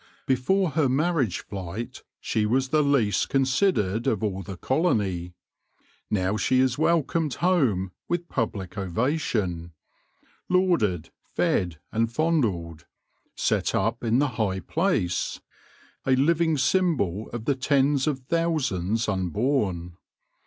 [0.25, 5.35] Before her marriage flight she was the least considered of all the colony;
[6.09, 9.73] now she is welcomed home with public ovation;
[10.49, 12.87] lauded, fed, and fondled;
[13.35, 15.39] set up in the high place,
[16.03, 19.97] a living symbol of the tens of thousands unborn.